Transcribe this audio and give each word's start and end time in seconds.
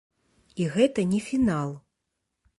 І 0.65 0.67
гэта 0.77 1.05
не 1.11 1.21
фінал. 1.27 1.69